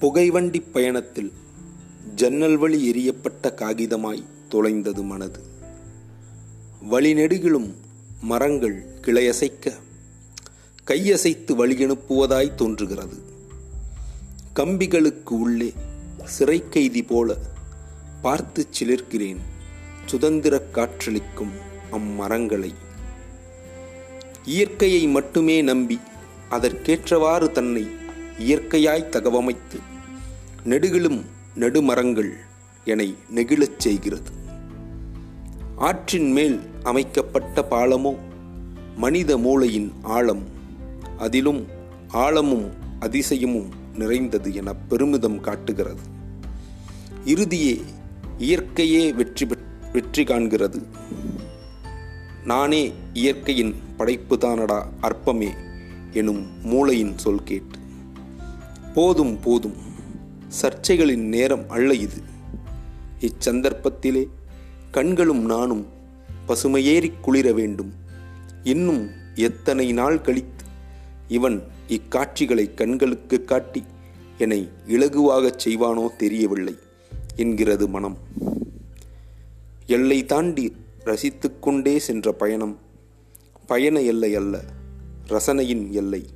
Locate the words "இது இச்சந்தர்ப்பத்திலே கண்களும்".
61.94-65.44